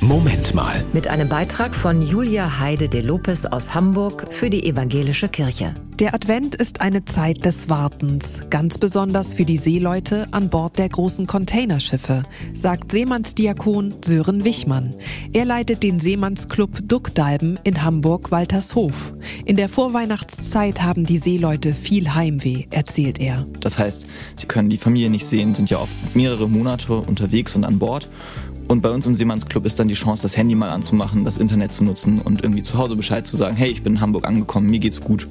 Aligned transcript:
Moment 0.00 0.54
mal. 0.54 0.84
Mit 0.92 1.08
einem 1.08 1.28
Beitrag 1.28 1.74
von 1.74 2.02
Julia 2.02 2.60
Heide 2.60 2.88
de 2.88 3.00
Lopez 3.00 3.44
aus 3.46 3.74
Hamburg 3.74 4.32
für 4.32 4.48
die 4.48 4.64
Evangelische 4.64 5.28
Kirche. 5.28 5.74
Der 5.98 6.14
Advent 6.14 6.54
ist 6.54 6.80
eine 6.80 7.04
Zeit 7.04 7.44
des 7.44 7.68
Wartens, 7.68 8.40
ganz 8.48 8.78
besonders 8.78 9.34
für 9.34 9.44
die 9.44 9.56
Seeleute 9.56 10.28
an 10.30 10.50
Bord 10.50 10.78
der 10.78 10.88
großen 10.88 11.26
Containerschiffe, 11.26 12.22
sagt 12.54 12.92
Seemannsdiakon 12.92 13.96
Sören 14.04 14.44
Wichmann. 14.44 14.94
Er 15.32 15.44
leitet 15.44 15.82
den 15.82 15.98
Seemannsclub 15.98 16.78
Duckdalben 16.86 17.58
in 17.64 17.82
Hamburg-Waltershof. 17.82 18.94
In 19.44 19.56
der 19.56 19.68
Vorweihnachtszeit 19.68 20.80
haben 20.80 21.06
die 21.06 21.18
Seeleute 21.18 21.74
viel 21.74 22.14
Heimweh, 22.14 22.66
erzählt 22.70 23.18
er. 23.18 23.44
Das 23.58 23.80
heißt, 23.80 24.06
sie 24.36 24.46
können 24.46 24.70
die 24.70 24.78
Familie 24.78 25.10
nicht 25.10 25.26
sehen, 25.26 25.56
sind 25.56 25.70
ja 25.70 25.78
oft 25.78 26.14
mehrere 26.14 26.48
Monate 26.48 26.92
unterwegs 26.92 27.56
und 27.56 27.64
an 27.64 27.80
Bord 27.80 28.08
und 28.68 28.82
bei 28.82 28.90
uns 28.90 29.06
im 29.06 29.16
Seemannsclub 29.16 29.64
ist 29.64 29.78
dann 29.80 29.88
die 29.88 29.94
Chance, 29.94 30.22
das 30.22 30.36
Handy 30.36 30.54
mal 30.54 30.68
anzumachen, 30.68 31.24
das 31.24 31.38
Internet 31.38 31.72
zu 31.72 31.82
nutzen 31.84 32.20
und 32.20 32.42
irgendwie 32.42 32.62
zu 32.62 32.76
Hause 32.76 32.96
Bescheid 32.96 33.26
zu 33.26 33.36
sagen, 33.36 33.56
hey, 33.56 33.70
ich 33.70 33.82
bin 33.82 33.94
in 33.94 34.00
Hamburg 34.00 34.26
angekommen, 34.26 34.68
mir 34.68 34.78
geht's 34.78 35.00
gut. 35.00 35.26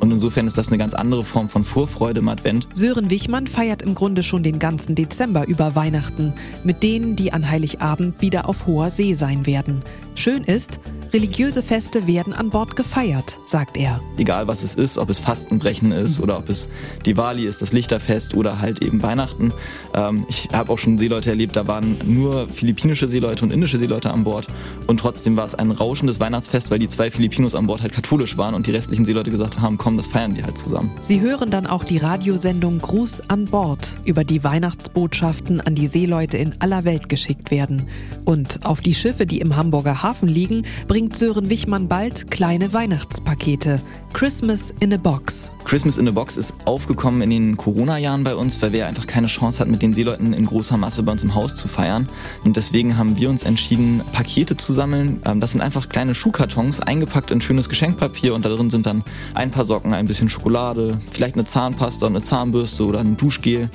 Und 0.00 0.10
insofern 0.10 0.46
ist 0.46 0.56
das 0.56 0.68
eine 0.68 0.78
ganz 0.78 0.94
andere 0.94 1.22
Form 1.22 1.48
von 1.48 1.64
Vorfreude 1.64 2.20
im 2.20 2.28
Advent. 2.28 2.66
Sören 2.72 3.10
Wichmann 3.10 3.46
feiert 3.46 3.82
im 3.82 3.94
Grunde 3.94 4.22
schon 4.22 4.42
den 4.42 4.58
ganzen 4.58 4.94
Dezember 4.94 5.46
über 5.46 5.74
Weihnachten 5.74 6.32
mit 6.64 6.82
denen, 6.82 7.14
die 7.14 7.32
an 7.32 7.50
Heiligabend 7.50 8.22
wieder 8.22 8.48
auf 8.48 8.66
hoher 8.66 8.90
See 8.90 9.14
sein 9.14 9.44
werden. 9.44 9.82
Schön 10.14 10.44
ist, 10.44 10.80
Religiöse 11.12 11.62
Feste 11.62 12.06
werden 12.06 12.34
an 12.34 12.50
Bord 12.50 12.76
gefeiert, 12.76 13.38
sagt 13.46 13.78
er. 13.78 14.00
Egal 14.18 14.46
was 14.46 14.62
es 14.62 14.74
ist, 14.74 14.98
ob 14.98 15.08
es 15.08 15.18
Fastenbrechen 15.18 15.90
ist 15.90 16.20
oder 16.20 16.36
ob 16.36 16.50
es 16.50 16.68
Diwali 17.06 17.46
ist, 17.46 17.62
das 17.62 17.72
Lichterfest 17.72 18.34
oder 18.34 18.60
halt 18.60 18.82
eben 18.82 19.02
Weihnachten. 19.02 19.52
Ähm, 19.94 20.26
ich 20.28 20.50
habe 20.52 20.70
auch 20.70 20.78
schon 20.78 20.98
Seeleute 20.98 21.30
erlebt, 21.30 21.56
da 21.56 21.66
waren 21.66 21.96
nur 22.04 22.46
philippinische 22.78 23.08
Seeleute 23.08 23.44
und 23.44 23.52
indische 23.52 23.76
Seeleute 23.76 24.12
an 24.12 24.22
Bord. 24.22 24.46
Und 24.86 25.00
trotzdem 25.00 25.36
war 25.36 25.44
es 25.44 25.54
ein 25.56 25.72
rauschendes 25.72 26.20
Weihnachtsfest, 26.20 26.70
weil 26.70 26.78
die 26.78 26.88
zwei 26.88 27.10
Filipinos 27.10 27.56
an 27.56 27.66
Bord 27.66 27.82
halt 27.82 27.92
katholisch 27.92 28.38
waren 28.38 28.54
und 28.54 28.68
die 28.68 28.70
restlichen 28.70 29.04
Seeleute 29.04 29.32
gesagt 29.32 29.60
haben, 29.60 29.78
komm, 29.78 29.96
das 29.96 30.06
feiern 30.06 30.36
wir 30.36 30.44
halt 30.44 30.56
zusammen. 30.56 30.90
Sie 31.02 31.20
hören 31.20 31.50
dann 31.50 31.66
auch 31.66 31.82
die 31.82 31.98
Radiosendung 31.98 32.78
Gruß 32.78 33.28
an 33.28 33.46
Bord, 33.46 33.96
über 34.04 34.22
die 34.22 34.44
Weihnachtsbotschaften 34.44 35.60
an 35.60 35.74
die 35.74 35.88
Seeleute 35.88 36.38
in 36.38 36.54
aller 36.60 36.84
Welt 36.84 37.08
geschickt 37.08 37.50
werden. 37.50 37.88
Und 38.24 38.64
auf 38.64 38.80
die 38.80 38.94
Schiffe, 38.94 39.26
die 39.26 39.40
im 39.40 39.56
Hamburger 39.56 40.02
Hafen 40.02 40.28
liegen, 40.28 40.64
bringt 40.86 41.16
Sören 41.16 41.50
Wichmann 41.50 41.88
bald 41.88 42.30
kleine 42.30 42.72
Weihnachtspakete. 42.72 43.80
Christmas 44.12 44.72
in 44.78 44.92
a 44.92 44.96
Box. 44.96 45.50
Christmas 45.68 45.98
in 45.98 46.08
a 46.08 46.12
Box 46.12 46.38
ist 46.38 46.54
aufgekommen 46.64 47.20
in 47.20 47.28
den 47.28 47.58
Corona-Jahren 47.58 48.24
bei 48.24 48.34
uns, 48.34 48.62
weil 48.62 48.72
wir 48.72 48.86
einfach 48.86 49.06
keine 49.06 49.26
Chance 49.26 49.60
hatten, 49.60 49.70
mit 49.70 49.82
den 49.82 49.92
Seeleuten 49.92 50.32
in 50.32 50.46
großer 50.46 50.78
Masse 50.78 51.02
bei 51.02 51.12
uns 51.12 51.22
im 51.22 51.34
Haus 51.34 51.56
zu 51.56 51.68
feiern. 51.68 52.08
Und 52.42 52.56
deswegen 52.56 52.96
haben 52.96 53.18
wir 53.18 53.28
uns 53.28 53.42
entschieden, 53.42 54.00
Pakete 54.14 54.56
zu 54.56 54.72
sammeln. 54.72 55.20
Ähm, 55.26 55.40
das 55.40 55.52
sind 55.52 55.60
einfach 55.60 55.90
kleine 55.90 56.14
Schuhkartons, 56.14 56.80
eingepackt 56.80 57.30
in 57.30 57.42
schönes 57.42 57.68
Geschenkpapier 57.68 58.34
und 58.34 58.46
da 58.46 58.48
drin 58.48 58.70
sind 58.70 58.86
dann 58.86 59.04
ein 59.34 59.50
paar 59.50 59.66
Socken, 59.66 59.92
ein 59.92 60.06
bisschen 60.06 60.30
Schokolade, 60.30 61.02
vielleicht 61.10 61.34
eine 61.34 61.44
Zahnpasta 61.44 62.06
und 62.06 62.16
eine 62.16 62.22
Zahnbürste 62.22 62.86
oder 62.86 63.00
ein 63.00 63.18
Duschgel. 63.18 63.68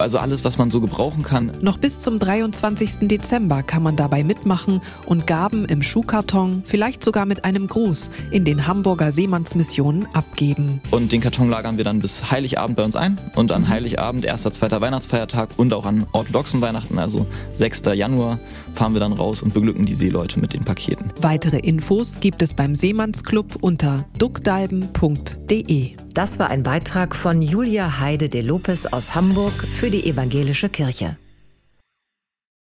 Also 0.00 0.18
alles, 0.18 0.44
was 0.44 0.56
man 0.56 0.70
so 0.70 0.80
gebrauchen 0.80 1.22
kann. 1.22 1.52
Noch 1.60 1.76
bis 1.76 2.00
zum 2.00 2.18
23. 2.18 3.08
Dezember 3.08 3.62
kann 3.62 3.82
man 3.82 3.96
dabei 3.96 4.24
mitmachen 4.24 4.80
und 5.04 5.26
Gaben 5.26 5.66
im 5.66 5.82
Schuhkarton, 5.82 6.62
vielleicht 6.64 7.04
sogar 7.04 7.26
mit 7.26 7.44
einem 7.44 7.66
Gruß, 7.66 8.10
in 8.30 8.46
den 8.46 8.66
Hamburger 8.66 9.12
Seemannsmissionen 9.12 10.08
abgeben. 10.14 10.80
Und 10.90 11.12
den 11.12 11.20
Karton 11.40 11.50
lagern 11.50 11.76
wir 11.78 11.84
dann 11.84 12.00
bis 12.00 12.30
Heiligabend 12.30 12.76
bei 12.76 12.84
uns 12.84 12.96
ein. 12.96 13.16
Und 13.34 13.50
an 13.50 13.70
Heiligabend, 13.70 14.26
erster, 14.26 14.52
zweiter 14.52 14.82
Weihnachtsfeiertag 14.82 15.50
und 15.56 15.72
auch 15.72 15.86
an 15.86 16.06
orthodoxen 16.12 16.60
Weihnachten, 16.60 16.98
also 16.98 17.24
6. 17.54 17.82
Januar, 17.94 18.38
fahren 18.74 18.92
wir 18.92 19.00
dann 19.00 19.14
raus 19.14 19.40
und 19.40 19.54
beglücken 19.54 19.86
die 19.86 19.94
Seeleute 19.94 20.38
mit 20.38 20.52
den 20.52 20.64
Paketen. 20.64 21.10
Weitere 21.22 21.58
Infos 21.58 22.20
gibt 22.20 22.42
es 22.42 22.52
beim 22.52 22.74
Seemannsclub 22.74 23.56
unter 23.62 24.04
duckdalben.de. 24.18 25.92
Das 26.12 26.38
war 26.38 26.50
ein 26.50 26.62
Beitrag 26.62 27.16
von 27.16 27.40
Julia 27.40 28.00
Heide 28.00 28.28
de 28.28 28.42
Lopez 28.42 28.84
aus 28.84 29.14
Hamburg 29.14 29.52
für 29.52 29.88
die 29.88 30.04
Evangelische 30.04 30.68
Kirche. 30.68 31.16